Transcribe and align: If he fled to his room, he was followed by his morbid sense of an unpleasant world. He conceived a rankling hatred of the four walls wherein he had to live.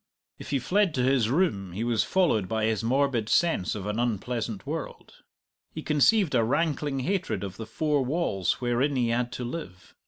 If 0.39 0.49
he 0.49 0.57
fled 0.57 0.95
to 0.95 1.03
his 1.03 1.29
room, 1.29 1.73
he 1.73 1.83
was 1.83 2.03
followed 2.03 2.47
by 2.47 2.65
his 2.65 2.83
morbid 2.83 3.29
sense 3.29 3.75
of 3.75 3.85
an 3.85 3.99
unpleasant 3.99 4.65
world. 4.65 5.13
He 5.75 5.83
conceived 5.83 6.33
a 6.33 6.43
rankling 6.43 7.01
hatred 7.01 7.43
of 7.43 7.57
the 7.57 7.67
four 7.67 8.03
walls 8.03 8.53
wherein 8.59 8.95
he 8.95 9.09
had 9.09 9.31
to 9.33 9.43
live. 9.43 9.93